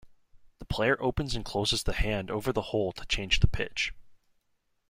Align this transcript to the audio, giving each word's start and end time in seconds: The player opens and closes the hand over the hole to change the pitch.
The 0.57 0.65
player 0.65 0.97
opens 0.99 1.35
and 1.35 1.45
closes 1.45 1.83
the 1.83 1.93
hand 1.93 2.31
over 2.31 2.51
the 2.51 2.63
hole 2.73 2.91
to 2.91 3.05
change 3.05 3.39
the 3.39 3.47
pitch. 3.47 3.93